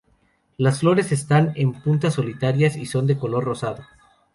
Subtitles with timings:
[0.57, 3.85] Las flores están en puntas solitarias y son de color rosado.